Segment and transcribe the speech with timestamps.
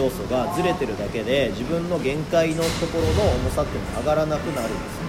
[0.00, 5.00] 要素がずれてるだけで自分の限界のところの重さっていうのが上がらなくなるんです。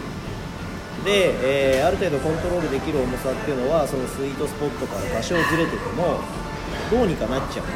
[1.05, 6.19] で、えー、ある程度コントロールできる重さっていうのはそのスイートスポットから多少ずれてても
[6.91, 7.73] どうにかなっちゃうんで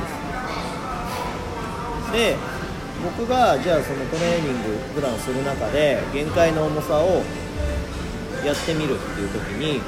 [2.12, 2.12] す。
[2.12, 2.36] で
[3.04, 7.24] 僕がじゃあそのトレーニング普段する中で限界の重さを
[8.46, 9.82] やってみるっていう時に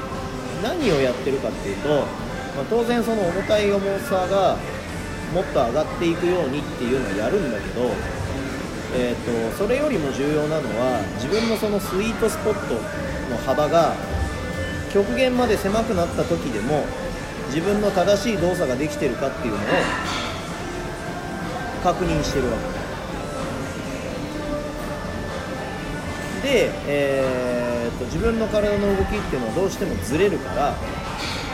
[0.62, 4.56] 何をやってるかっていうと、まあ、当然その重たい重さが
[5.32, 7.90] もっと上がっていくようにっていうのをやるんだけど、
[8.94, 13.94] えーと、それよりも重要なのは自分のそのスイートスポットの幅が
[14.92, 16.86] 極限まで狭くなった時でも
[17.48, 19.60] 自分の正しい動作ができてるかっていうのを
[21.82, 22.78] 確認してるわけ。
[26.48, 30.74] で、えーと、と自分の体の動きっていうのはどうしてもずれるから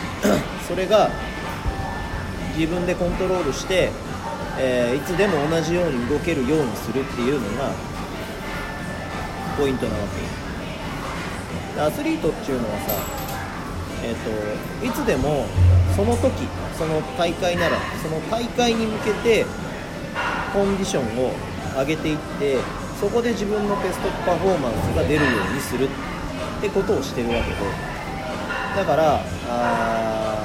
[0.69, 1.11] それが
[2.57, 3.91] 自分でコントロールして、
[4.59, 7.73] えー、いつでも同じように動けるようにするっていうのが
[9.59, 9.99] ポイントなわ
[11.75, 11.81] け。
[11.81, 12.93] アスリートっていうのはさ、
[14.05, 15.47] えーと、いつでも
[15.97, 16.47] その時
[16.79, 19.45] その大会ならその大会に向けて
[20.53, 21.33] コンディションを
[21.77, 22.59] 上げていって
[23.01, 27.57] そこで自分のベストパフォーマンスが出るようにするってことをしてるわけで。
[28.77, 30.45] だからあ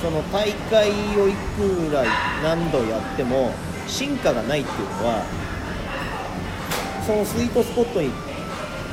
[0.00, 2.04] その大会をいくら
[2.42, 3.52] 何度やっても
[3.86, 5.24] 進化がないっていうのは
[7.06, 8.10] そのスイートスポットに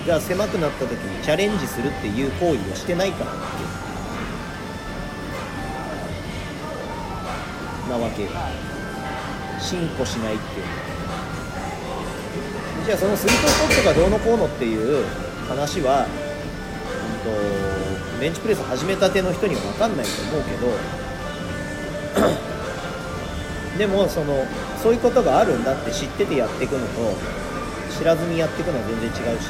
[0.05, 3.31] が狭くなった時にチャレンジするっていう行為をしてないから
[7.89, 8.29] なわけよ
[9.59, 10.65] 進歩しないっていう
[12.85, 15.05] じゃあそのスイートスポットがどうのこうのっていう
[15.47, 16.27] 話は、うん
[17.51, 17.56] と
[18.19, 20.67] ベンチプレス始めたての人には分かんないと思うけど
[23.77, 24.45] でもその
[24.81, 27.13] そういうことがあるんだって知っててやっていくのと
[27.97, 29.49] 知らずにやっていくのは全然違うし。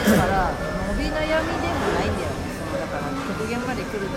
[0.00, 0.50] だから
[0.96, 2.56] 伸び悩みでもないんだよね。
[2.56, 4.16] そのだから極限まで来ると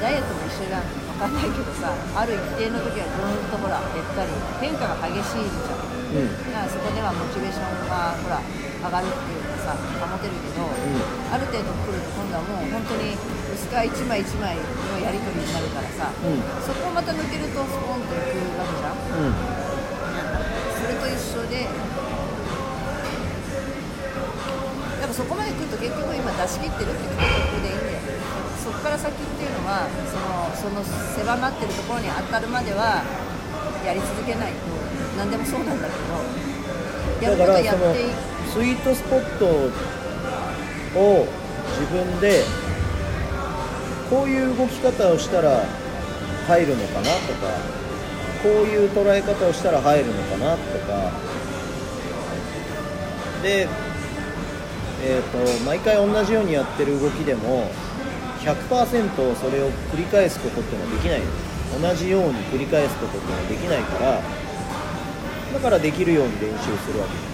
[0.00, 11.02] ダイエットも一緒じゃん分かんないけどさある一定の時はぐーんとほら減ったり変化が激しいじゃん、うん、だからそこではモチベーションがほら上がるっていうかさ保てるけど、うん、
[11.34, 13.18] ある程度来ると今度はもう本当に
[13.50, 14.62] 薄皮一枚一枚の
[15.02, 19.02] やり取りになるからさ、うん、そこをまた抜けるとスポンといくわけじゃん、
[20.78, 21.66] それと一緒で
[25.02, 27.98] やっぱそこまで来ると結局今出し切ってるって感覚でいいんだよ
[28.62, 30.80] そこから先っていうのはそのその
[31.12, 33.02] 狭まってるところに当たるまでは
[33.86, 34.56] やり続けないと
[35.18, 35.88] 何でもそうなんだ
[37.20, 38.10] けどやることやっていく。
[38.52, 39.46] スイートスポット
[40.98, 41.26] を
[41.80, 42.44] 自分で
[44.08, 45.64] こういう動き方をしたら
[46.46, 47.48] 入るのかなとか
[48.42, 51.10] こういう捉え方をしたら入るのかなとか。
[53.42, 53.68] で、
[55.04, 57.70] えーと毎回同じようにやってる動きでも
[58.40, 61.20] 100%それを繰り返すことってのはできない
[61.72, 64.22] 同じように繰り返すことができないから
[65.52, 67.14] だからできるように練習するわけ。
[67.14, 67.33] です